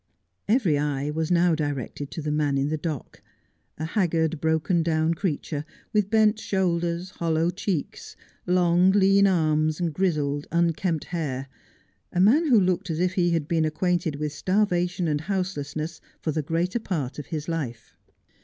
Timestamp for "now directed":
1.29-2.09